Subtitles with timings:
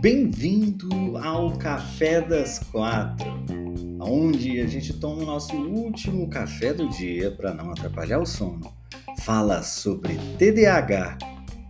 [0.00, 3.44] Bem-vindo ao Café das Quatro,
[4.00, 8.72] onde a gente toma o nosso último café do dia para não atrapalhar o sono,
[9.18, 11.18] fala sobre TDAH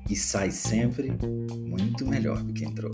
[0.08, 1.12] e sai sempre
[1.66, 2.92] muito melhor do que entrou.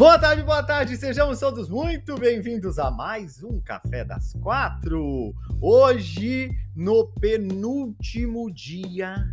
[0.00, 5.34] Boa tarde, boa tarde, sejamos todos muito bem-vindos a mais um Café das Quatro.
[5.60, 9.28] Hoje, no penúltimo dia,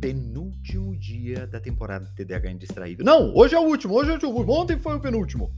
[0.00, 3.04] penúltimo dia da temporada de TDAH Indistraído.
[3.04, 4.52] Não, hoje é o último, hoje é o último.
[4.52, 5.52] Ontem foi o penúltimo.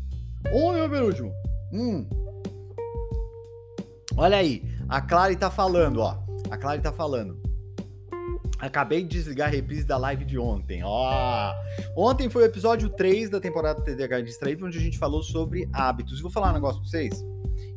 [0.52, 1.32] Ontem foi o penúltimo.
[1.72, 2.06] Hum.
[4.14, 6.22] Olha aí, a Clary tá falando, ó.
[6.50, 7.47] A Clary tá falando.
[8.58, 10.82] Acabei de desligar a reprise da live de ontem.
[10.82, 11.54] Ó,
[11.96, 16.18] ontem foi o episódio 3 da temporada TDAH Distraído, onde a gente falou sobre hábitos.
[16.18, 17.24] E vou falar um negócio pra vocês.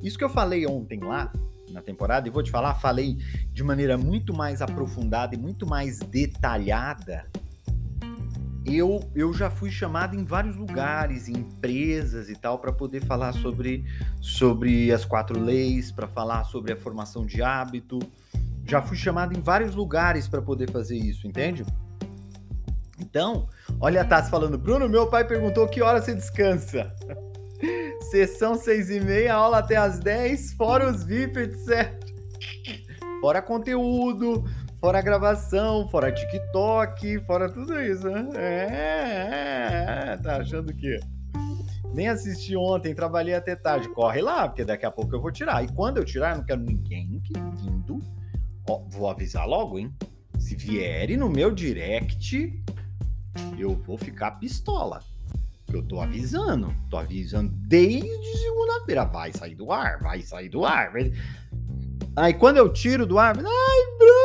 [0.02, 1.32] Isso que eu falei ontem lá
[1.72, 3.18] na temporada, e vou te falar, falei
[3.54, 7.26] de maneira muito mais aprofundada e muito mais detalhada.
[8.66, 13.34] Eu, eu já fui chamado em vários lugares, em empresas e tal, para poder falar
[13.34, 13.86] sobre,
[14.20, 18.00] sobre as quatro leis, para falar sobre a formação de hábito
[18.72, 21.66] já fui chamado em vários lugares para poder fazer isso, entende?
[22.97, 23.50] Então,
[23.81, 26.94] olha a Tassi falando, Bruno, meu pai perguntou que hora você descansa.
[28.09, 31.94] Sessão seis e meia, aula até as 10, fora os VIP, etc.
[33.19, 34.45] Fora conteúdo,
[34.80, 38.30] fora gravação, fora TikTok, fora tudo isso, né?
[38.36, 40.97] É, é, é, tá achando que
[41.94, 43.89] nem assisti ontem, trabalhei até tarde.
[43.89, 45.61] Corre lá, porque daqui a pouco eu vou tirar.
[45.61, 47.22] E quando eu tirar, eu não quero ninguém
[47.58, 47.99] vindo
[48.70, 49.94] Ó, vou avisar logo, hein?
[50.40, 52.64] Se vierem no meu direct,
[53.58, 55.04] eu vou ficar pistola.
[55.72, 56.73] Eu tô avisando.
[56.89, 59.05] Tô avisando desde segunda-feira.
[59.05, 60.94] Vai sair do ar, vai sair do ar.
[62.16, 64.22] Aí quando eu tiro do ar, ai, Bruno!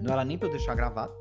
[0.00, 1.12] Não era nem pra eu deixar gravado.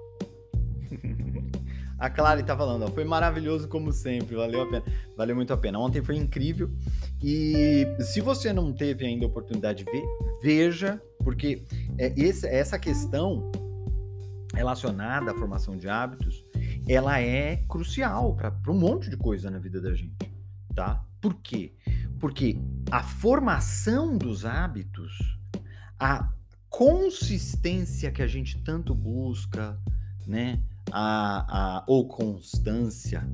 [1.97, 4.83] A Clary tá falando, ó, foi maravilhoso como sempre, valeu a pena,
[5.15, 5.79] valeu muito a pena.
[5.79, 6.71] Ontem foi incrível
[7.21, 10.03] e se você não teve ainda a oportunidade de ver,
[10.41, 11.63] veja, porque
[11.97, 13.51] é, esse, essa questão
[14.53, 16.43] relacionada à formação de hábitos,
[16.87, 20.15] ela é crucial para um monte de coisa na vida da gente,
[20.73, 21.03] tá?
[21.19, 21.73] Por quê?
[22.19, 22.57] Porque
[22.91, 25.11] a formação dos hábitos,
[25.99, 26.31] a
[26.69, 29.77] consistência que a gente tanto busca,
[30.25, 30.61] né?
[30.91, 33.27] A, a, ou constância,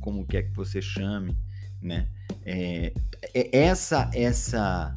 [0.00, 1.36] como quer que você chame,
[1.80, 2.08] né?
[2.44, 2.92] É,
[3.34, 4.94] é, essa, essa,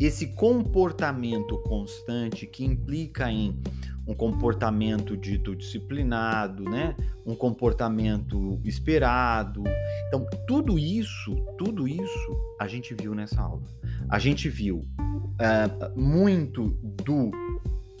[0.00, 3.60] esse comportamento constante que implica em
[4.06, 6.96] um comportamento dito disciplinado, né?
[7.24, 9.62] Um comportamento esperado.
[10.08, 13.62] Então, tudo isso, tudo isso a gente viu nessa aula.
[14.08, 16.68] A gente viu uh, muito
[17.04, 17.30] do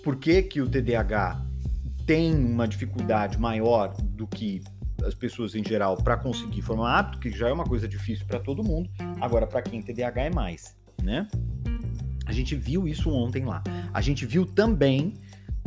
[0.02, 1.51] porquê que o TDAH
[2.06, 4.62] tem uma dificuldade maior do que
[5.04, 8.38] as pessoas em geral para conseguir formar hábito, que já é uma coisa difícil para
[8.38, 8.88] todo mundo.
[9.20, 11.26] Agora, para quem TDAH é mais, né?
[12.26, 13.62] A gente viu isso ontem lá.
[13.92, 15.14] A gente viu também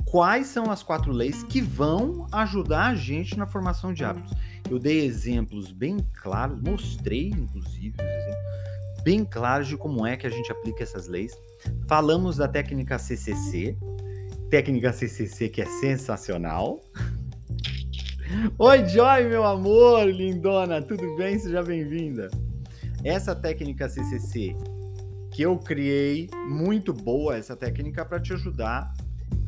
[0.06, 4.34] quais são as quatro leis que vão ajudar a gente na formação de hábitos.
[4.70, 10.30] Eu dei exemplos bem claros, mostrei inclusive exemplos bem claros de como é que a
[10.30, 11.38] gente aplica essas leis.
[11.88, 13.78] Falamos da técnica CCC,
[14.50, 16.82] técnica CCC que é sensacional.
[18.58, 21.38] Oi, Joy, meu amor, lindona, tudo bem?
[21.40, 22.30] Seja bem-vinda.
[23.04, 24.56] Essa técnica CCC
[25.32, 28.94] que eu criei, muito boa essa técnica para te ajudar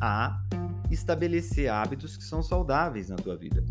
[0.00, 0.42] a
[0.90, 3.64] estabelecer hábitos que são saudáveis na tua vida.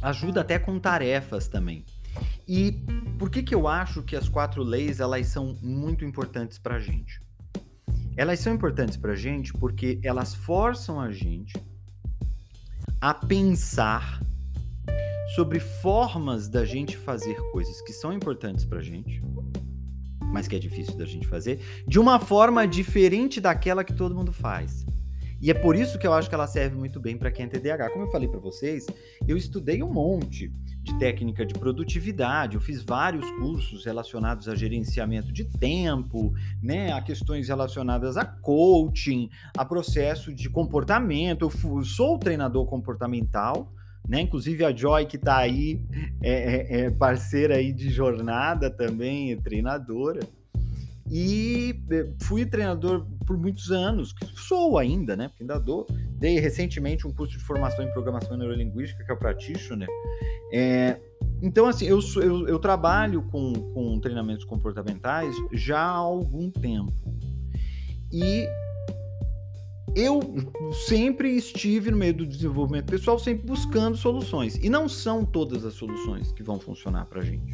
[0.00, 1.84] Ajuda até com tarefas também.
[2.46, 2.72] E
[3.18, 6.80] por que que eu acho que as quatro leis elas são muito importantes para a
[6.80, 7.20] gente?
[8.18, 11.54] Elas são importantes para a gente porque elas forçam a gente
[13.00, 14.20] a pensar
[15.36, 19.22] sobre formas da gente fazer coisas que são importantes para a gente,
[20.32, 24.32] mas que é difícil da gente fazer, de uma forma diferente daquela que todo mundo
[24.32, 24.84] faz.
[25.40, 27.48] E é por isso que eu acho que ela serve muito bem para quem é
[27.48, 27.90] TDAH.
[27.90, 28.84] Como eu falei para vocês,
[29.28, 30.50] eu estudei um monte
[30.88, 36.32] de técnica de produtividade, eu fiz vários cursos relacionados a gerenciamento de tempo,
[36.62, 41.42] né, a questões relacionadas a coaching, a processo de comportamento.
[41.42, 43.72] Eu sou treinador comportamental,
[44.08, 44.22] né?
[44.22, 45.82] Inclusive a Joy que está aí
[46.22, 50.20] é, é, é, parceira aí de jornada também, é treinadora.
[51.10, 55.28] E eh, fui treinador por muitos anos, sou ainda, né?
[55.28, 55.86] Porque ainda dou.
[56.18, 59.88] Dei recentemente um curso de formação em programação neurolinguística, que é o Practitioner.
[60.52, 61.00] É,
[61.42, 66.92] então, assim, eu, eu, eu trabalho com, com treinamentos comportamentais já há algum tempo.
[68.12, 68.48] E
[69.94, 70.20] eu
[70.86, 74.56] sempre estive no meio do desenvolvimento pessoal, sempre buscando soluções.
[74.56, 77.52] E não são todas as soluções que vão funcionar para a gente.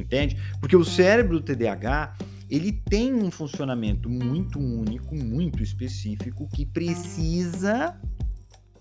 [0.00, 0.36] Entende?
[0.60, 2.16] Porque o cérebro do TDAH
[2.50, 7.96] ele tem um funcionamento muito único, muito específico, que precisa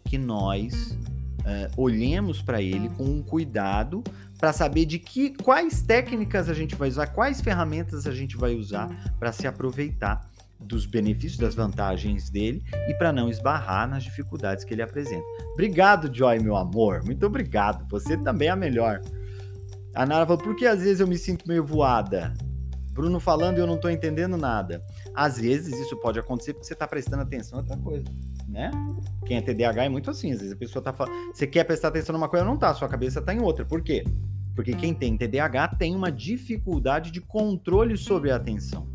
[0.04, 0.98] que nós
[1.42, 4.04] uh, olhemos para ele com um cuidado
[4.39, 8.56] para saber de que quais técnicas a gente vai usar, quais ferramentas a gente vai
[8.56, 10.27] usar para se aproveitar
[10.60, 15.24] dos benefícios, das vantagens dele e para não esbarrar nas dificuldades que ele apresenta.
[15.54, 17.04] Obrigado, Joy, meu amor.
[17.04, 17.88] Muito obrigado.
[17.89, 19.00] Você também é a melhor.
[19.95, 22.33] A Nara falou, por que às vezes eu me sinto meio voada?
[22.91, 24.83] Bruno falando e eu não estou entendendo nada.
[25.15, 28.06] Às vezes isso pode acontecer porque você está prestando atenção em outra coisa,
[28.47, 28.71] né?
[29.25, 30.31] Quem é TDAH é muito assim.
[30.31, 32.89] Às vezes a pessoa está falando, você quer prestar atenção numa coisa, não tá, sua
[32.89, 33.63] cabeça está em outra.
[33.63, 34.03] Por quê?
[34.53, 38.88] Porque quem tem TDAH tem uma dificuldade de controle sobre a atenção.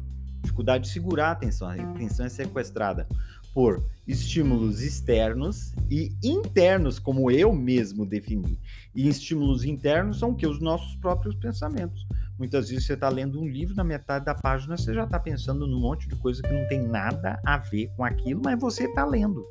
[0.43, 1.69] Dificuldade de segurar a atenção.
[1.69, 3.09] A atenção é sequestrada
[3.55, 8.59] por estímulos externos e internos, como eu mesmo defini.
[8.95, 10.47] E estímulos internos são o que?
[10.47, 12.07] Os nossos próprios pensamentos.
[12.37, 15.67] Muitas vezes você está lendo um livro, na metade da página você já está pensando
[15.67, 19.07] num monte de coisa que não tem nada a ver com aquilo, mas você está
[19.07, 19.47] lendo.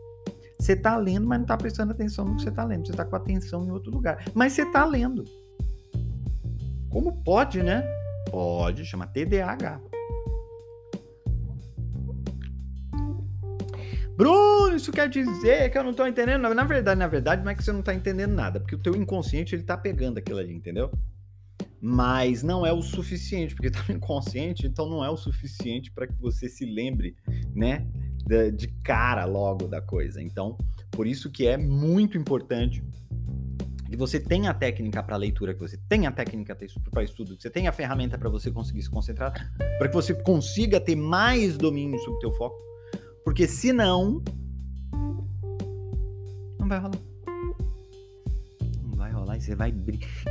[0.60, 2.86] Você está lendo, mas não está prestando atenção no que você está lendo.
[2.86, 4.24] Você está com atenção em outro lugar.
[4.34, 5.24] Mas você está lendo.
[6.90, 7.84] Como pode, né?
[8.30, 9.93] Pode, chama TDAH.
[14.16, 16.42] Bruno, isso quer dizer que eu não estou entendendo.
[16.54, 18.96] Na verdade, na verdade, não é que você não está entendendo nada, porque o teu
[18.96, 20.92] inconsciente ele tá pegando aquilo ali, entendeu?
[21.82, 26.14] Mas não é o suficiente, porque está inconsciente, então não é o suficiente para que
[26.20, 27.16] você se lembre,
[27.56, 27.88] né,
[28.26, 30.22] de, de cara logo da coisa.
[30.22, 30.58] Então,
[30.92, 32.84] por isso que é muito importante
[33.90, 36.56] que você tenha a técnica para leitura, que você tenha a técnica
[36.92, 40.14] para estudo, que você tenha a ferramenta para você conseguir se concentrar, para que você
[40.14, 42.73] consiga ter mais domínio sobre o teu foco
[43.24, 44.22] porque senão.
[46.60, 47.00] Não vai rolar.
[48.84, 49.74] Não vai rolar e você vai.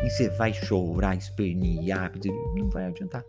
[0.05, 2.13] E você vai chorar, espernear.
[2.57, 3.25] Não vai adiantar.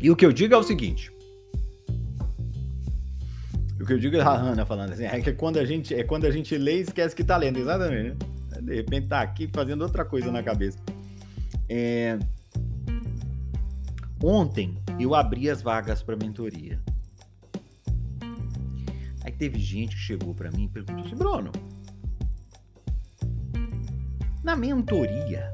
[0.00, 1.10] E o que eu digo é o seguinte.
[3.80, 6.02] O que eu digo é a Ana falando assim, é que quando a gente, é
[6.04, 8.16] quando a gente lê esquece que tá lendo, exatamente.
[8.50, 8.62] Né?
[8.62, 10.78] De repente tá aqui fazendo outra coisa na cabeça.
[11.68, 12.18] É,
[14.26, 16.80] Ontem eu abri as vagas para mentoria.
[19.24, 21.50] Aí teve gente que chegou para mim e perguntou assim: Bruno,
[24.42, 25.50] na mentoria,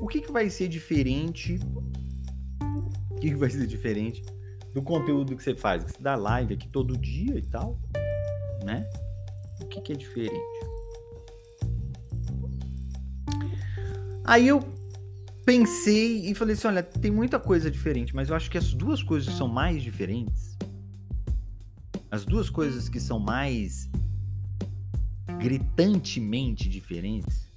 [0.00, 1.58] o que, que vai ser diferente?
[3.10, 4.22] O que, que vai ser diferente
[4.74, 5.82] do conteúdo que você faz?
[5.82, 7.78] Você dá live aqui todo dia e tal,
[8.64, 8.88] né?
[9.62, 10.74] O que, que é diferente?
[14.24, 14.60] Aí eu
[15.44, 19.02] pensei e falei assim: olha, tem muita coisa diferente, mas eu acho que as duas
[19.02, 20.56] coisas que são mais diferentes,
[22.10, 23.88] as duas coisas que são mais
[25.38, 27.50] gritantemente diferentes,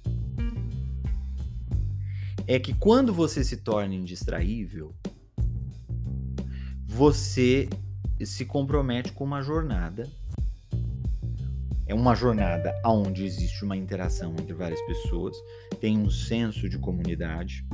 [2.46, 4.94] é que quando você se torna indistraível,
[6.86, 7.68] você
[8.24, 10.10] se compromete com uma jornada.
[11.88, 15.36] É uma jornada onde existe uma interação entre várias pessoas,
[15.80, 17.64] tem um senso de comunidade,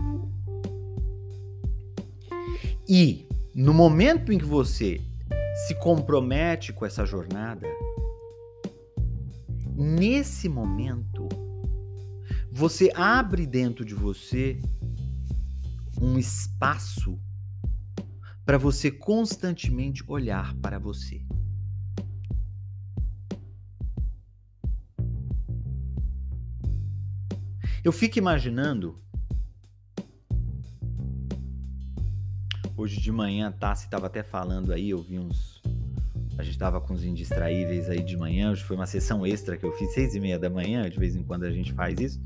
[2.88, 5.00] e no momento em que você
[5.66, 7.66] se compromete com essa jornada,
[9.74, 11.28] nesse momento,
[12.52, 14.60] você abre dentro de você
[16.00, 17.18] um espaço
[18.44, 21.23] para você constantemente olhar para você.
[27.84, 28.96] Eu fico imaginando
[32.76, 35.62] Hoje de manhã, Tassi estava até falando aí, eu vi uns.
[36.36, 38.50] A gente estava com os indistraíveis aí de manhã.
[38.50, 40.90] Hoje foi uma sessão extra que eu fiz, seis e meia da manhã.
[40.90, 42.20] De vez em quando a gente faz isso.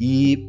[0.00, 0.48] E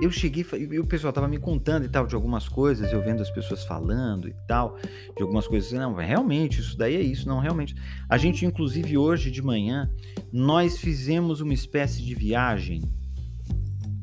[0.00, 3.22] eu cheguei e o pessoal tava me contando e tal de algumas coisas, eu vendo
[3.22, 4.76] as pessoas falando e tal,
[5.16, 5.70] de algumas coisas.
[5.72, 7.74] Não, realmente, isso daí é isso, não, realmente.
[8.08, 9.90] A gente, inclusive, hoje de manhã,
[10.32, 12.82] nós fizemos uma espécie de viagem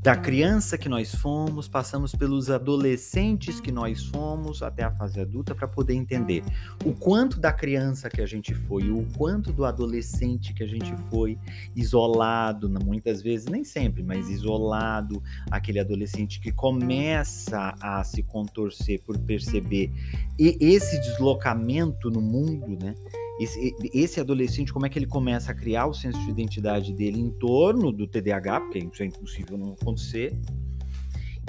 [0.02, 5.56] da criança que nós fomos, passamos pelos adolescentes que nós fomos até a fase adulta
[5.56, 6.44] para poder entender
[6.86, 10.94] o quanto da criança que a gente foi, o quanto do adolescente que a gente
[11.10, 11.38] foi,
[11.76, 19.18] isolado, muitas vezes, nem sempre, mas isolado, aquele adolescente que começa a se contorcer por
[19.18, 19.92] perceber
[20.40, 22.94] e esse deslocamento no mundo, né?
[23.40, 27.20] Esse, esse, adolescente, como é que ele começa a criar o senso de identidade dele
[27.20, 30.38] em torno do TDAH, porque isso é impossível não acontecer.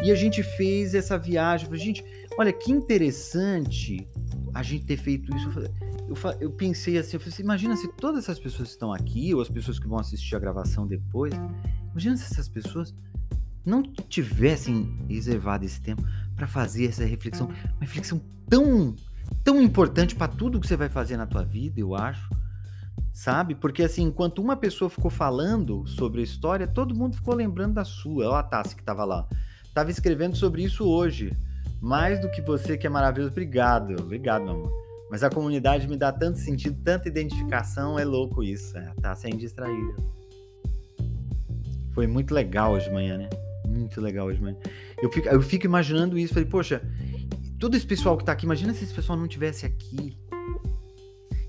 [0.03, 1.69] E a gente fez essa viagem.
[1.77, 2.05] Gente,
[2.39, 4.07] olha que interessante
[4.55, 5.51] a gente ter feito isso.
[6.09, 9.35] Eu, eu pensei assim, eu falei assim, imagina se todas essas pessoas que estão aqui,
[9.35, 11.35] ou as pessoas que vão assistir a gravação depois,
[11.91, 12.95] imagina se essas pessoas
[13.65, 16.03] não tivessem reservado esse tempo
[16.35, 18.95] para fazer essa reflexão, uma reflexão tão
[19.45, 22.29] tão importante para tudo que você vai fazer na tua vida, eu acho.
[23.13, 23.55] Sabe?
[23.55, 27.85] Porque assim, enquanto uma pessoa ficou falando sobre a história, todo mundo ficou lembrando da
[27.85, 28.29] sua.
[28.29, 29.27] Olha a Tassi que tava lá.
[29.75, 31.33] Tava escrevendo sobre isso hoje.
[31.81, 33.33] Mais do que você, que é maravilhoso.
[33.33, 33.95] Obrigado.
[34.01, 34.73] Obrigado, meu amor.
[35.11, 38.77] Mas a comunidade me dá tanto sentido, tanta identificação, é louco isso.
[38.77, 39.97] É, tá sem distraído.
[41.93, 43.29] Foi muito legal hoje de manhã, né?
[43.67, 44.57] Muito legal hoje de manhã.
[45.03, 46.83] Eu fico, eu fico imaginando isso, falei, poxa,
[47.59, 50.17] todo esse pessoal que tá aqui, imagina se esse pessoal não tivesse aqui.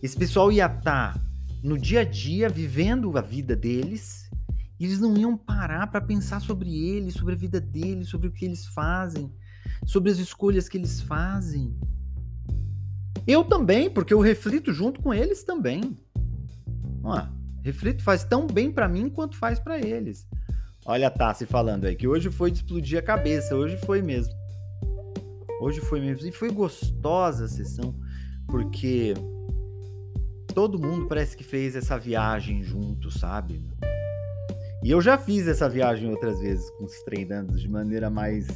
[0.01, 1.21] Esse pessoal ia estar tá
[1.63, 4.29] no dia a dia vivendo a vida deles,
[4.79, 8.31] e eles não iam parar para pensar sobre eles, sobre a vida deles, sobre o
[8.31, 9.31] que eles fazem,
[9.85, 11.77] sobre as escolhas que eles fazem.
[13.27, 15.97] Eu também, porque eu reflito junto com eles também.
[17.03, 17.21] Ó,
[17.61, 20.25] reflito faz tão bem para mim quanto faz para eles.
[20.85, 24.38] Olha a Tassi falando aí que hoje foi de explodir a cabeça, hoje foi mesmo.
[25.59, 25.99] Hoje foi.
[25.99, 27.93] E foi gostosa a sessão,
[28.47, 29.13] porque
[30.53, 33.61] todo mundo parece que fez essa viagem junto, sabe?
[34.83, 38.47] E eu já fiz essa viagem outras vezes com os treinandos de maneira mais,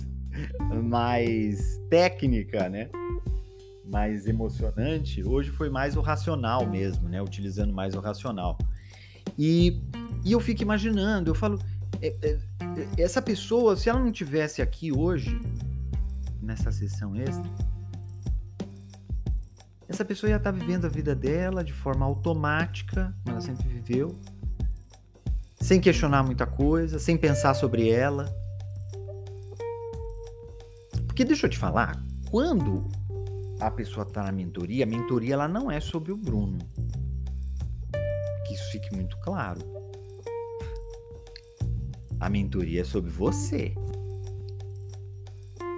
[0.84, 2.90] mais técnica, né?
[3.86, 5.22] Mais emocionante.
[5.24, 7.22] Hoje foi mais o racional mesmo, né?
[7.22, 8.58] Utilizando mais o racional.
[9.38, 9.82] E,
[10.24, 11.60] e eu fico imaginando, eu falo,
[12.02, 12.38] é, é,
[12.98, 15.40] essa pessoa, se ela não tivesse aqui hoje,
[16.44, 17.50] nessa sessão extra,
[19.88, 24.20] essa pessoa ia estar vivendo a vida dela de forma automática, como ela sempre viveu,
[25.60, 28.26] sem questionar muita coisa, sem pensar sobre ela.
[31.06, 32.88] Porque deixa eu te falar, quando
[33.60, 36.58] a pessoa está na mentoria, a mentoria ela não é sobre o Bruno.
[38.48, 39.62] Que isso fique muito claro.
[42.20, 43.76] A mentoria é sobre você.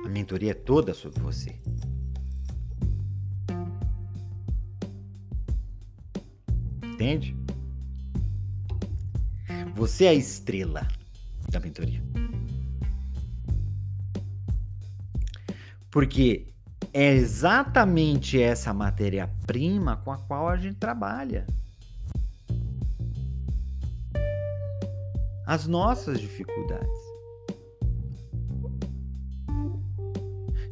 [0.05, 1.59] A mentoria é toda sobre você.
[6.83, 7.35] Entende?
[9.73, 10.87] Você é a estrela
[11.49, 12.01] da mentoria.
[15.89, 16.53] Porque
[16.93, 21.47] é exatamente essa matéria-prima com a qual a gente trabalha.
[25.47, 27.14] As nossas dificuldades.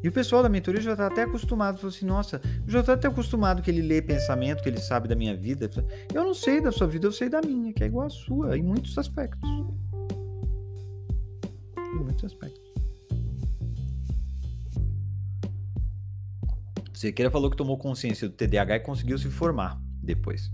[0.03, 3.07] E o pessoal da mentoria já está até acostumado, falou assim, nossa, já está até
[3.07, 5.69] acostumado que ele lê pensamento, que ele sabe da minha vida.
[6.13, 8.57] Eu não sei da sua vida, eu sei da minha, que é igual à sua,
[8.57, 9.49] em muitos aspectos.
[11.77, 12.61] Em muitos aspectos.
[16.93, 20.51] Sequeira falou que tomou consciência do TDAH e conseguiu se formar depois.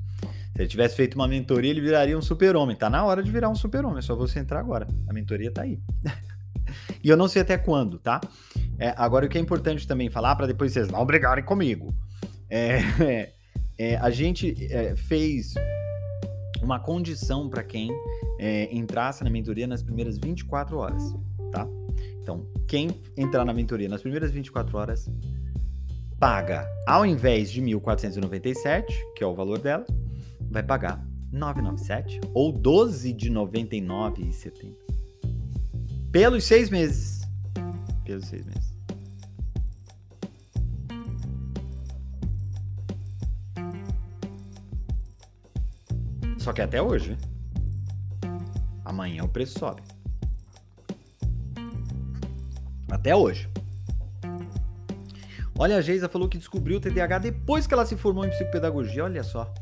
[0.55, 2.75] Se ele tivesse feito uma mentoria, ele viraria um super-homem.
[2.75, 4.87] Tá na hora de virar um super-homem, é só você entrar agora.
[5.07, 5.79] A mentoria tá aí.
[7.03, 8.21] e eu não sei até quando, tá?
[8.79, 11.93] É, agora, o que é importante também falar, para depois vocês não brigarem comigo,
[12.49, 12.79] é,
[13.77, 15.53] é a gente é, fez
[16.61, 17.89] uma condição para quem
[18.39, 21.03] é, entrasse na mentoria nas primeiras 24 horas,
[21.51, 21.67] tá?
[22.21, 25.09] Então, quem entrar na mentoria nas primeiras 24 horas
[26.19, 29.85] paga, ao invés de 1.497, que é o valor dela,
[30.49, 34.89] vai pagar 997 ou 12 de 99,70
[36.11, 37.21] pelos seis meses.
[38.03, 38.68] Pelos seis meses.
[46.39, 47.17] Só que até hoje.
[48.83, 49.83] Amanhã o preço sobe.
[52.89, 53.47] Até hoje.
[55.57, 59.03] Olha, a Geisa falou que descobriu o TDAH depois que ela se formou em psicopedagogia.
[59.03, 59.53] Olha só.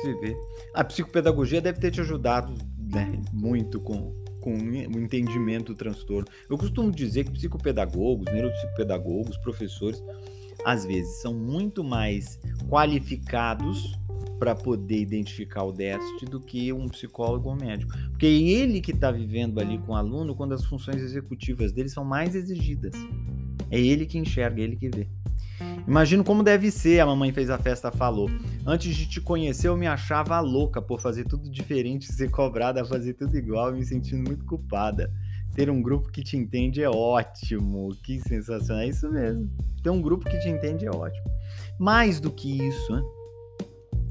[0.00, 0.34] Se vê.
[0.74, 6.26] A psicopedagogia deve ter te ajudado né, muito com, com o entendimento do transtorno.
[6.48, 10.02] Eu costumo dizer que psicopedagogos, neuropsicopedagogos, professores,
[10.64, 13.94] às vezes são muito mais qualificados
[14.38, 17.92] para poder identificar o déficit do que um psicólogo ou médico.
[18.10, 21.88] Porque é ele que está vivendo ali com o aluno quando as funções executivas dele
[21.88, 22.94] são mais exigidas.
[23.70, 25.08] É ele que enxerga, é ele que vê.
[25.86, 28.28] Imagino como deve ser, a mamãe fez a festa, falou.
[28.66, 32.84] Antes de te conhecer, eu me achava louca por fazer tudo diferente, ser cobrada a
[32.84, 35.10] fazer tudo igual, me sentindo muito culpada.
[35.54, 37.88] Ter um grupo que te entende é ótimo.
[38.04, 38.82] Que sensacional.
[38.82, 39.50] É isso mesmo.
[39.82, 41.24] Ter um grupo que te entende é ótimo.
[41.78, 43.02] Mais do que isso, né?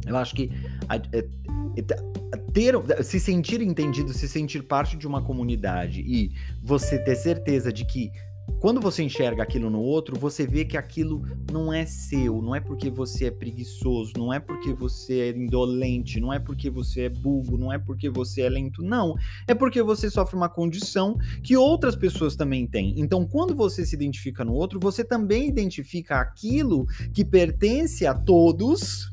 [0.06, 0.52] Eu acho que
[0.88, 6.32] a, a, a, ter, se sentir entendido, se sentir parte de uma comunidade e
[6.64, 8.12] você ter certeza de que
[8.60, 12.60] quando você enxerga aquilo no outro, você vê que aquilo não é seu, não é
[12.60, 17.10] porque você é preguiçoso, não é porque você é indolente, não é porque você é
[17.10, 19.16] burro, não é porque você é lento, não.
[19.48, 23.00] É porque você sofre uma condição que outras pessoas também têm.
[23.00, 29.12] Então, quando você se identifica no outro, você também identifica aquilo que pertence a todos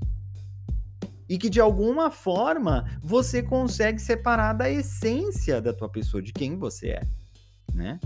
[1.32, 6.58] e que de alguma forma você consegue separar da essência da tua pessoa, de quem
[6.58, 7.02] você é,
[7.72, 7.98] né?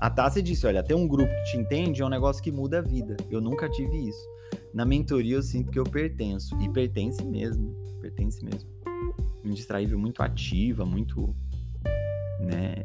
[0.00, 2.80] A Tassi disse: olha, ter um grupo que te entende é um negócio que muda
[2.80, 3.16] a vida.
[3.30, 4.18] Eu nunca tive isso.
[4.74, 6.60] Na mentoria eu sinto que eu pertenço.
[6.60, 7.72] E pertence mesmo.
[8.00, 8.68] Pertence mesmo.
[9.44, 11.32] Indistraível muito ativa, muito.
[12.40, 12.82] né?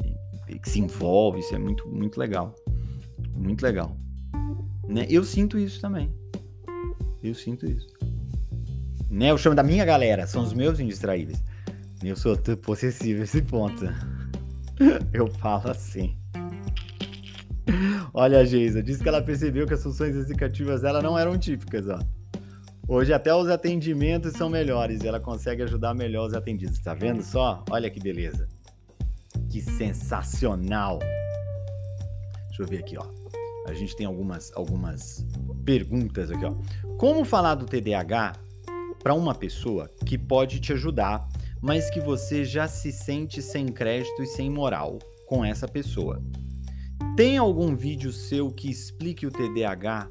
[0.62, 1.40] Que se envolve.
[1.40, 2.54] Isso é muito, muito legal.
[3.34, 3.98] Muito legal.
[4.88, 5.08] Né?
[5.10, 6.14] Eu sinto isso também.
[7.24, 7.97] Eu sinto isso.
[9.10, 9.32] Né?
[9.32, 11.44] Eu chamo da minha galera, são os meus indistraíveis.
[12.04, 13.86] Eu sou possessivo esse ponto.
[15.12, 16.16] Eu falo assim.
[18.14, 21.88] Olha a Geisa, disse que ela percebeu que as funções executivas dela não eram típicas,
[21.88, 22.00] ó.
[22.88, 26.80] Hoje até os atendimentos são melhores e ela consegue ajudar melhor os atendidos.
[26.80, 27.64] Tá vendo só?
[27.70, 28.48] Olha que beleza.
[29.50, 31.00] Que sensacional.
[32.48, 33.06] Deixa eu ver aqui, ó.
[33.68, 35.26] A gente tem algumas, algumas
[35.66, 36.56] perguntas aqui, ó.
[36.98, 38.34] Como falar do TDAH
[39.00, 41.28] para uma pessoa que pode te ajudar,
[41.62, 46.22] mas que você já se sente sem crédito e sem moral com essa pessoa?
[47.16, 50.10] Tem algum vídeo seu que explique o TDAH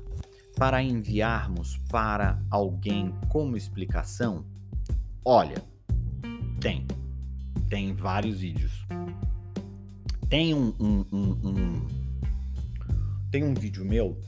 [0.56, 4.44] para enviarmos para alguém como explicação?
[5.24, 5.62] Olha,
[6.60, 6.86] tem.
[7.68, 8.86] Tem vários vídeos.
[10.28, 11.86] Tem um, um, um, um
[13.30, 14.18] tem um vídeo meu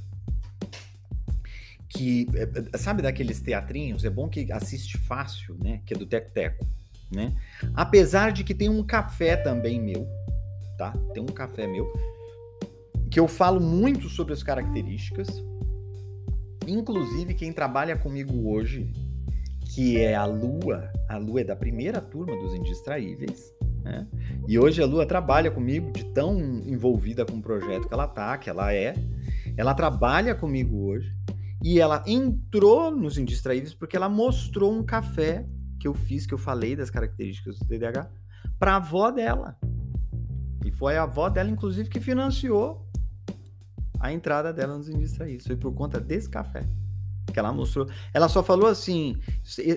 [1.98, 4.04] que é, é, sabe daqueles teatrinhos?
[4.04, 5.82] É bom que assiste fácil, né?
[5.84, 6.64] Que é do Teco Teco,
[7.12, 7.34] né?
[7.74, 10.06] Apesar de que tem um café também meu,
[10.78, 10.92] tá?
[11.12, 11.92] Tem um café meu
[13.10, 15.28] que eu falo muito sobre as características.
[16.68, 18.92] Inclusive, quem trabalha comigo hoje,
[19.74, 24.06] que é a Lua, a Lua é da primeira turma dos Indistraíveis, né?
[24.46, 28.38] E hoje a Lua trabalha comigo, de tão envolvida com o projeto que ela tá,
[28.38, 28.94] que ela é.
[29.56, 31.17] Ela trabalha comigo hoje
[31.62, 35.46] e ela entrou nos Indistraíveis porque ela mostrou um café
[35.78, 38.10] que eu fiz, que eu falei das características do TDAH,
[38.58, 39.56] para a avó dela.
[40.64, 42.86] E foi a avó dela, inclusive, que financiou
[44.00, 45.46] a entrada dela nos Indistraídos.
[45.46, 46.66] Foi por conta desse café.
[47.32, 47.88] Que ela mostrou.
[48.12, 49.16] Ela só falou assim: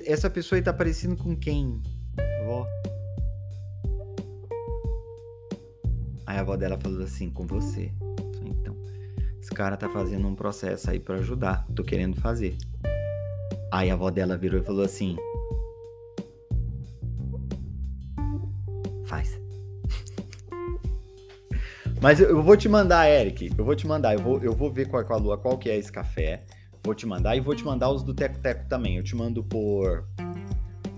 [0.06, 1.82] essa pessoa aí tá parecendo com quem?
[2.46, 2.65] Vó.
[6.26, 7.91] Aí a avó dela falou assim: com você.
[9.41, 11.65] Esse cara tá fazendo um processo aí para ajudar.
[11.75, 12.56] Tô querendo fazer.
[13.71, 15.17] Aí a avó dela virou e falou assim:
[21.99, 23.51] Mas eu vou te mandar, Eric.
[23.58, 24.13] Eu vou te mandar.
[24.13, 26.43] Eu vou, eu vou ver com a, com a Lua qual que é esse café.
[26.84, 28.97] Vou te mandar e vou te mandar os do Teco Teco também.
[28.97, 30.08] Eu te mando por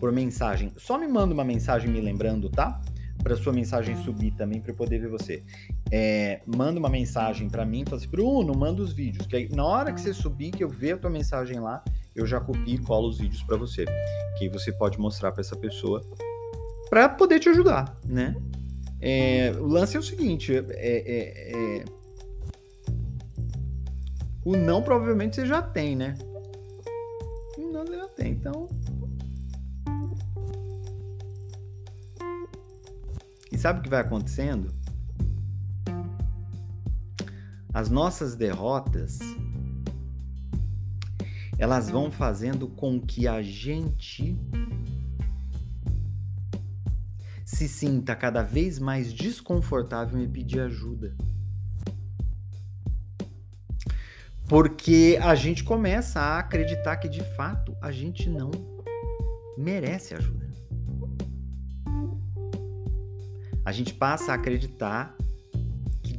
[0.01, 0.73] por mensagem.
[0.75, 2.81] Só me manda uma mensagem me lembrando, tá?
[3.23, 5.43] Para sua mensagem subir também para eu poder ver você.
[5.89, 9.25] É, manda uma mensagem para mim, fala assim, Bruno, manda os vídeos.
[9.25, 11.81] Que aí, na hora que você subir, que eu ver a tua mensagem lá,
[12.13, 13.85] eu já copio e colo os vídeos para você.
[14.37, 16.01] Que você pode mostrar para essa pessoa
[16.89, 18.35] para poder te ajudar, né?
[19.01, 21.85] É, o lance é o seguinte: é, é, é,
[24.45, 26.15] o não provavelmente você já tem, né?
[27.57, 28.69] O não você já tem, então.
[33.53, 34.73] E sabe o que vai acontecendo?
[37.71, 39.19] As nossas derrotas
[41.59, 44.35] elas vão fazendo com que a gente
[47.45, 51.15] se sinta cada vez mais desconfortável em pedir ajuda.
[54.47, 58.51] Porque a gente começa a acreditar que de fato a gente não
[59.57, 60.42] merece ajuda.
[63.65, 65.15] A gente passa a acreditar
[66.01, 66.17] que,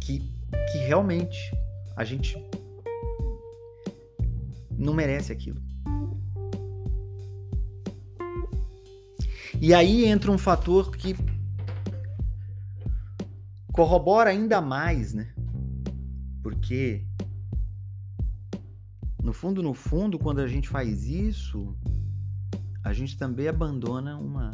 [0.00, 0.18] que,
[0.72, 1.38] que realmente
[1.96, 2.36] a gente
[4.70, 5.60] não merece aquilo.
[9.60, 11.16] E aí entra um fator que
[13.72, 15.34] corrobora ainda mais, né?
[16.42, 17.06] Porque
[19.22, 21.76] no fundo, no fundo, quando a gente faz isso,
[22.84, 24.52] a gente também abandona uma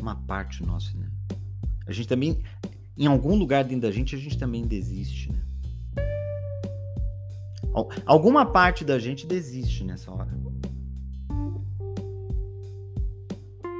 [0.00, 1.08] uma parte nossa, né?
[1.86, 2.42] A gente também
[2.96, 5.40] em algum lugar dentro da gente a gente também desiste, né?
[8.04, 10.28] Alguma parte da gente desiste nessa hora.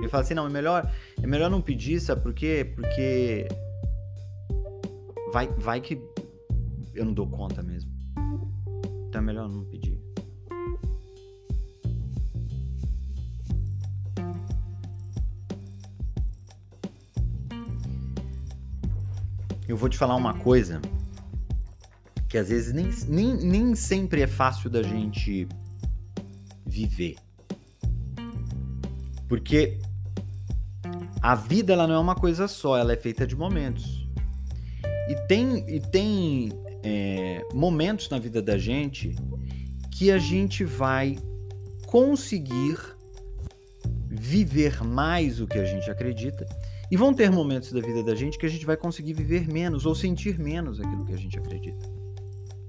[0.03, 0.91] Eu falo assim, não, é melhor,
[1.23, 2.73] é melhor não pedir, sabe por quê?
[2.75, 3.47] Porque
[5.33, 6.01] vai, vai que
[6.95, 7.91] eu não dou conta mesmo.
[9.09, 9.80] Então é melhor não pedir.
[19.71, 20.81] Eu vou te falar uma coisa
[22.29, 25.47] que às vezes nem, nem, nem sempre é fácil da gente
[26.67, 27.15] viver.
[29.29, 29.79] Porque
[31.23, 34.09] a vida ela não é uma coisa só, ela é feita de momentos.
[35.09, 36.49] E tem, e tem
[36.83, 39.15] é, momentos na vida da gente
[39.93, 41.17] que a gente vai
[41.87, 42.77] conseguir
[44.09, 46.45] viver mais o que a gente acredita.
[46.91, 49.87] E vão ter momentos da vida da gente que a gente vai conseguir viver menos
[49.87, 51.89] ou sentir menos aquilo que a gente acredita.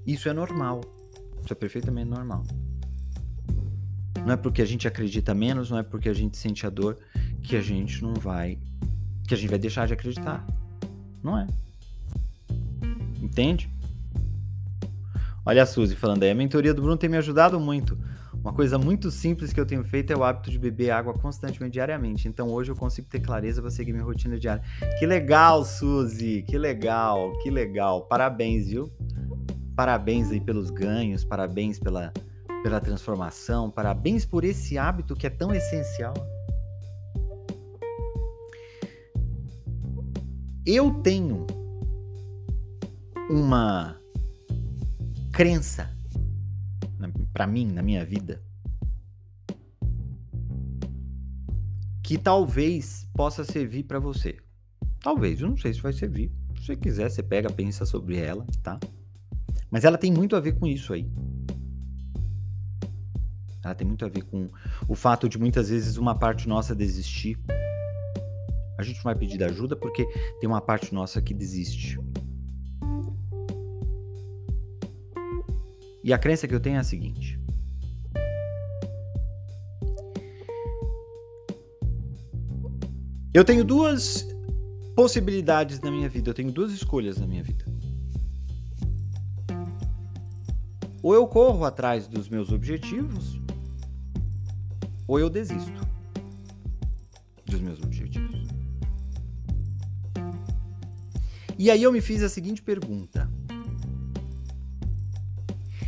[0.06, 0.80] Isso é normal.
[1.42, 2.44] Isso é perfeitamente normal.
[4.24, 6.98] Não é porque a gente acredita menos, não é porque a gente sente a dor
[7.42, 8.58] que a gente não vai.
[9.26, 10.46] que a gente vai deixar de acreditar.
[11.22, 11.46] Não é.
[13.20, 13.68] Entende?
[15.44, 16.30] Olha a Suzy falando aí.
[16.30, 17.98] A mentoria do Bruno tem me ajudado muito.
[18.42, 21.74] Uma coisa muito simples que eu tenho feito é o hábito de beber água constantemente,
[21.74, 22.26] diariamente.
[22.26, 24.64] Então hoje eu consigo ter clareza para seguir minha rotina diária.
[24.98, 26.42] Que legal, Suzy!
[26.42, 28.02] Que legal, que legal.
[28.06, 28.92] Parabéns, viu?
[29.76, 32.12] Parabéns aí pelos ganhos, parabéns pela,
[32.64, 36.14] pela transformação, parabéns por esse hábito que é tão essencial.
[40.66, 41.46] Eu tenho
[43.30, 43.96] uma
[45.32, 45.91] crença
[47.32, 48.42] para mim na minha vida
[52.02, 54.36] que talvez possa servir para você.
[55.00, 56.30] Talvez, eu não sei se vai servir.
[56.56, 58.78] Se você quiser, você pega, pensa sobre ela, tá?
[59.70, 61.10] Mas ela tem muito a ver com isso aí.
[63.64, 64.46] Ela tem muito a ver com
[64.88, 67.38] o fato de muitas vezes uma parte nossa desistir.
[68.76, 70.04] A gente não vai pedir ajuda porque
[70.40, 71.98] tem uma parte nossa que desiste.
[76.04, 77.38] E a crença que eu tenho é a seguinte:
[83.34, 84.26] Eu tenho duas
[84.94, 87.64] possibilidades na minha vida, eu tenho duas escolhas na minha vida.
[91.02, 93.40] Ou eu corro atrás dos meus objetivos,
[95.08, 95.80] ou eu desisto
[97.46, 98.46] dos meus objetivos.
[101.58, 103.30] E aí eu me fiz a seguinte pergunta: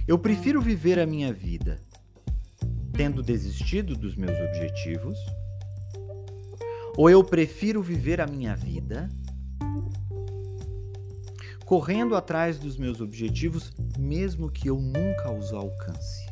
[0.07, 1.81] Eu prefiro viver a minha vida
[2.93, 5.19] tendo desistido dos meus objetivos,
[6.97, 9.09] ou eu prefiro viver a minha vida
[11.65, 16.27] correndo atrás dos meus objetivos, mesmo que eu nunca os alcance.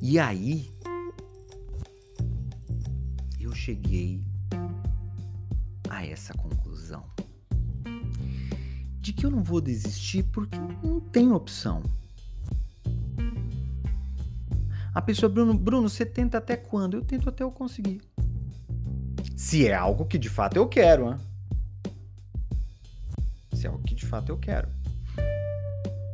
[0.00, 0.70] E aí,
[3.40, 4.22] eu cheguei
[5.88, 6.32] a essa
[9.08, 11.82] de que eu não vou desistir porque não tem opção.
[14.94, 16.94] A pessoa, Bruno, Bruno, você tenta até quando?
[16.94, 18.02] Eu tento até eu conseguir.
[19.34, 21.16] Se é algo que de fato eu quero, hein?
[23.54, 24.68] Se é algo que de fato eu quero.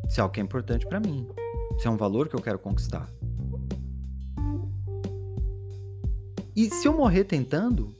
[0.08, 1.26] Se é algo que é importante para mim.
[1.80, 3.08] Se é um valor que eu quero conquistar.
[6.54, 7.92] E se eu morrer tentando,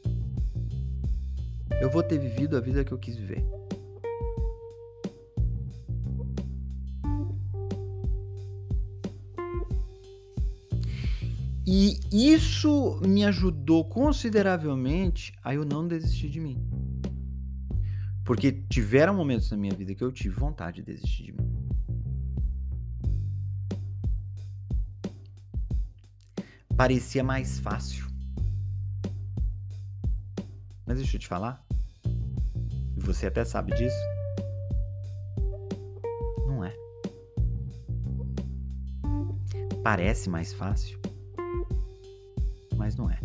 [1.80, 3.44] eu vou ter vivido a vida que eu quis viver.
[11.76, 16.56] E isso me ajudou consideravelmente a eu não desistir de mim.
[18.24, 21.50] Porque tiveram momentos na minha vida que eu tive vontade de desistir de mim.
[26.76, 28.06] Parecia mais fácil.
[30.87, 31.60] Mas deixa eu te falar.
[32.96, 33.96] E você até sabe disso.
[36.46, 36.72] Não é.
[39.82, 41.04] Parece mais fácil
[42.85, 43.18] mas não é.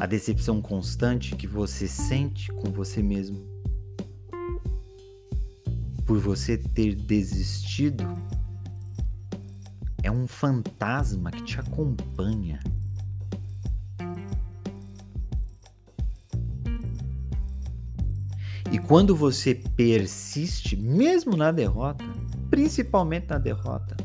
[0.00, 3.46] A decepção constante que você sente com você mesmo
[6.06, 8.04] por você ter desistido
[10.02, 12.58] é um fantasma que te acompanha.
[18.72, 22.02] E quando você persiste, mesmo na derrota,
[22.50, 24.01] principalmente na derrota,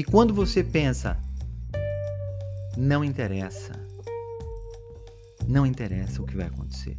[0.00, 1.14] e quando você pensa,
[2.74, 3.74] não interessa,
[5.46, 6.96] não interessa o que vai acontecer.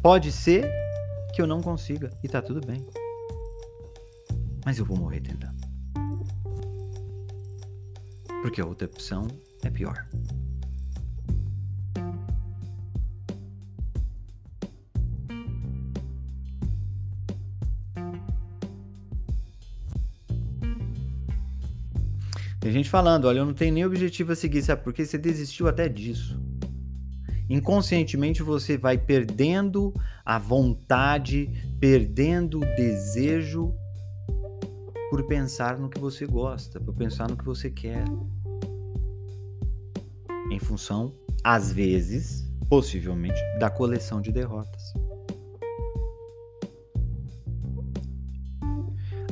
[0.00, 0.70] Pode ser
[1.34, 2.86] que eu não consiga e tá tudo bem.
[4.64, 5.60] Mas eu vou morrer tentando.
[8.40, 9.26] Porque a outra opção
[9.64, 10.06] é pior.
[22.72, 24.82] Gente falando, olha, eu não tenho nem objetivo a seguir, sabe?
[24.82, 26.40] Porque você desistiu até disso
[27.52, 29.92] inconscientemente você vai perdendo
[30.24, 33.74] a vontade, perdendo o desejo
[35.10, 38.04] por pensar no que você gosta, por pensar no que você quer.
[40.50, 44.94] Em função, às vezes, possivelmente, da coleção de derrotas.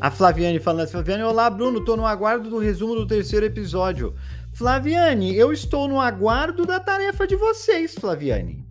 [0.01, 4.15] A Flaviane falando assim, Flaviane, olá Bruno, tô no aguardo do resumo do terceiro episódio.
[4.51, 8.67] Flaviane, eu estou no aguardo da tarefa de vocês, Flaviane.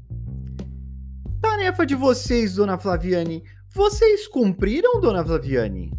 [1.39, 3.43] Tarefa de vocês, dona Flaviane.
[3.71, 5.93] Vocês cumpriram, dona Flaviane?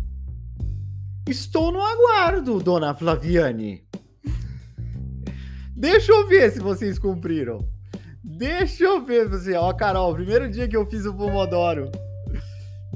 [1.28, 3.84] Estou no aguardo, dona Flaviane.
[5.76, 7.58] Deixa eu ver se vocês cumpriram.
[8.22, 9.54] Deixa eu ver você.
[9.54, 11.88] Ó, Carol, primeiro dia que eu fiz o Pomodoro.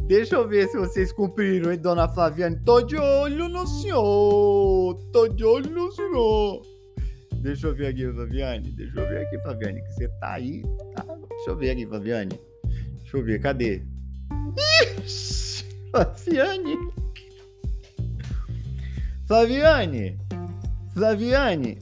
[0.06, 2.60] Deixa eu ver se vocês cumpriram, hein, dona Flaviane.
[2.62, 4.94] Tô de olho no senhor.
[5.10, 6.60] Tô de olho no senhor.
[7.36, 8.70] Deixa eu ver aqui, Fabiane.
[8.72, 10.62] Deixa eu ver aqui, Fabiane, que você tá aí.
[10.94, 11.04] Tá?
[11.30, 12.38] Deixa eu ver aqui, Fabiane.
[13.00, 13.82] Deixa eu ver, cadê?
[15.02, 16.76] Ixi, Flaviane.
[19.26, 20.18] Flaviane.
[20.92, 21.78] Flaviane.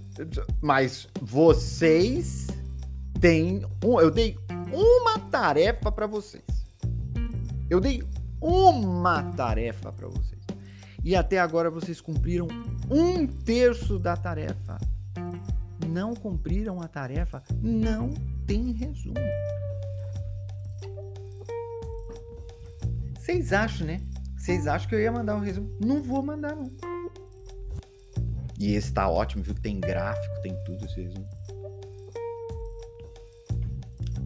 [0.61, 2.46] Mas vocês
[3.20, 3.66] têm.
[3.85, 4.37] Um, eu dei
[4.72, 6.62] uma tarefa para vocês.
[7.72, 8.02] Eu dei
[8.40, 10.42] uma tarefa para vocês.
[11.02, 12.46] E até agora vocês cumpriram
[12.90, 14.78] um terço da tarefa
[15.92, 18.11] não cumpriram a tarefa, não
[18.46, 19.14] tem resumo.
[23.14, 24.00] Vocês acham, né?
[24.37, 25.70] Vocês acham que eu ia mandar um resumo?
[25.80, 26.72] Não vou mandar, não.
[28.58, 29.54] E esse tá ótimo, viu?
[29.54, 31.28] Tem gráfico, tem tudo esse resumo.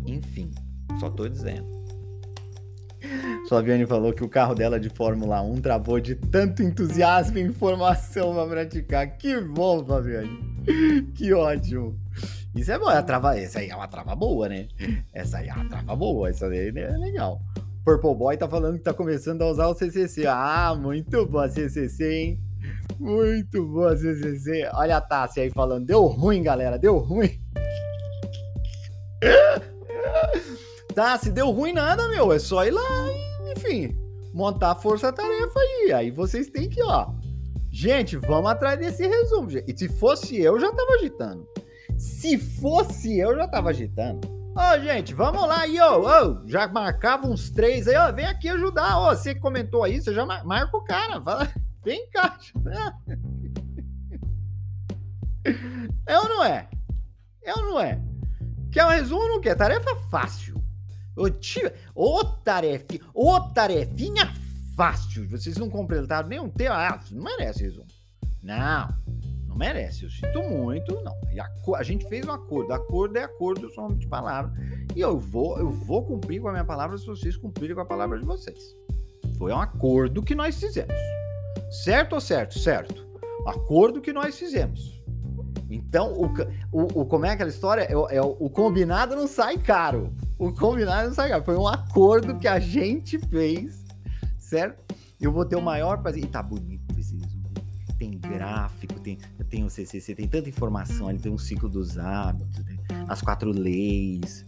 [0.06, 0.50] Enfim,
[1.00, 1.75] só tô dizendo.
[3.48, 8.35] Flaviane falou que o carro dela de Fórmula 1 travou de tanto entusiasmo e informação
[8.35, 9.16] pra praticar.
[9.16, 10.40] Que bom, Flaviane.
[11.14, 11.98] que ótimo.
[12.54, 14.66] Isso é bom, é trava, essa aí é uma trava boa, né?
[15.12, 17.40] Essa aí é uma trava boa, essa aí é legal.
[17.85, 20.26] Purple Boy tá falando que tá começando a usar o CCC.
[20.26, 22.40] Ah, muito bom a CCC, hein?
[22.98, 24.68] Muito boa CCC.
[24.72, 25.87] Olha a Tassi aí falando.
[25.87, 27.30] Deu ruim, galera, deu ruim.
[30.94, 32.32] Tassi, deu ruim nada, meu.
[32.32, 32.82] É só ir lá
[33.66, 33.96] enfim,
[34.33, 35.92] montar a força-tarefa aí.
[35.92, 37.12] Aí vocês têm que, ó,
[37.79, 39.50] Gente, vamos atrás desse resumo.
[39.50, 39.70] Gente.
[39.70, 41.46] E se fosse eu, já tava agitando.
[41.98, 44.26] Se fosse eu, já tava agitando.
[44.26, 48.24] Ô, oh, gente, vamos lá aí, ô, oh, já marcava uns três aí, ó, vem
[48.24, 51.52] aqui ajudar, ó, você que comentou aí, você já marca o cara, fala,
[51.85, 52.38] vem cá.
[56.07, 56.66] É ou não é?
[57.44, 58.00] É ou não é?
[58.72, 59.55] Quer um resumo ou não quer?
[59.55, 60.55] Tarefa fácil.
[61.16, 64.31] Ô, tio, ô tarefa, ô tarefinha
[64.76, 65.26] fácil.
[65.29, 66.76] Vocês não completaram nenhum tema.
[66.76, 67.87] Ah, não merece resumo.
[68.42, 68.88] Não,
[69.48, 70.05] não merece.
[70.05, 71.16] Eu sinto muito, não.
[71.40, 72.72] A, a, gente fez um acordo.
[72.72, 74.52] Acordo é acordo, somente de palavra.
[74.94, 77.87] E eu vou, eu vou cumprir com a minha palavra se vocês cumprirem com a
[77.87, 78.76] palavra de vocês.
[79.38, 80.94] Foi um acordo que nós fizemos.
[81.85, 82.59] Certo ou certo?
[82.59, 83.07] Certo.
[83.46, 85.02] Acordo que nós fizemos.
[85.70, 86.26] Então, o,
[86.70, 87.83] o, o, como é aquela história?
[87.83, 90.14] É, é, o combinado não sai caro.
[90.38, 91.42] O combinado não sai.
[91.42, 93.87] Foi um acordo que a gente fez
[94.46, 94.94] certo?
[95.20, 96.25] Eu vou ter o maior prazer.
[96.25, 97.46] E tá bonito esse resumo.
[97.99, 99.18] Tem gráfico, tem,
[99.49, 102.62] tem o CCC, tem tanta informação, ele tem um ciclo dos hábitos,
[103.09, 104.44] as quatro leis.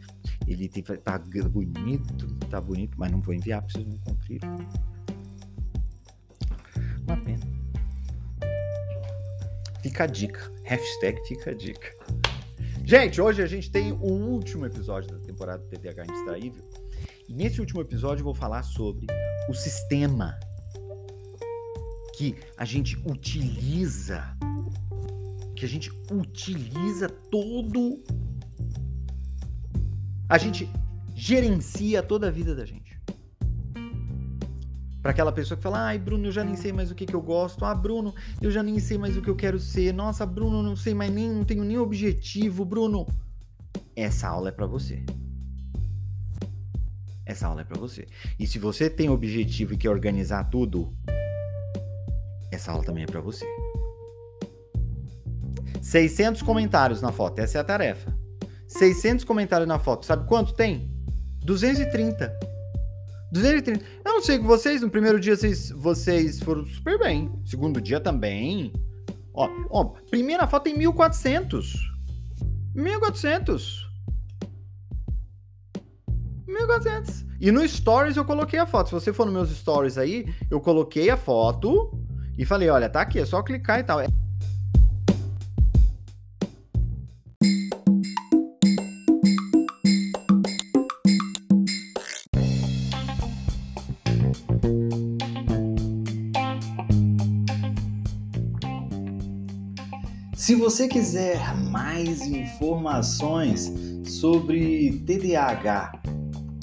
[0.46, 4.58] Ele tem, tá bonito, tá bonito, mas não vou enviar porque vocês não cumpriram.
[7.06, 7.40] Uma pena.
[9.82, 10.52] Fica a dica.
[10.64, 11.94] Hashtag fica a dica.
[12.88, 16.64] Gente, hoje a gente tem o último episódio da temporada do TDAH Indistraível.
[17.28, 19.06] E nesse último episódio eu vou falar sobre
[19.46, 20.40] o sistema
[22.16, 24.24] que a gente utiliza,
[25.54, 28.02] que a gente utiliza todo
[30.26, 30.66] A gente
[31.14, 32.87] gerencia toda a vida da gente.
[35.08, 37.16] Para aquela pessoa que fala, ai, Bruno, eu já nem sei mais o que, que
[37.16, 37.64] eu gosto.
[37.64, 39.90] Ah, Bruno, eu já nem sei mais o que eu quero ser.
[39.94, 42.62] Nossa, Bruno, não sei mais nem, não tenho nem objetivo.
[42.62, 43.06] Bruno,
[43.96, 45.02] essa aula é para você.
[47.24, 48.06] Essa aula é para você.
[48.38, 50.92] E se você tem objetivo e quer organizar tudo,
[52.52, 53.46] essa aula também é para você.
[55.80, 58.14] 600 comentários na foto, essa é a tarefa.
[58.66, 60.92] 600 comentários na foto, sabe quanto tem?
[61.46, 62.58] 230.
[63.30, 63.84] 230.
[64.18, 67.30] Não sei com vocês, no primeiro dia vocês, vocês foram super bem.
[67.44, 68.72] Segundo dia também.
[69.32, 71.72] Ó, ó, primeira foto tem 1400.
[72.74, 73.88] 1400.
[76.48, 77.26] 1400.
[77.40, 78.88] E no Stories eu coloquei a foto.
[78.88, 81.88] Se você for nos meus Stories aí, eu coloquei a foto
[82.36, 84.00] e falei: olha, tá aqui, é só clicar e tal.
[100.78, 103.72] Você quiser mais informações
[104.06, 106.02] sobre TDAH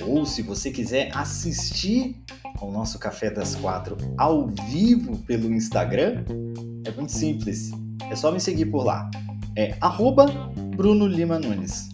[0.08, 2.23] ou se você quiser assistir
[2.58, 6.23] ao nosso Café das Quatro ao vivo pelo Instagram,
[6.86, 7.71] é muito simples.
[8.10, 9.12] É só me seguir por lá.
[9.54, 10.28] É arroba
[10.78, 11.89] Bruno Lima Nunes.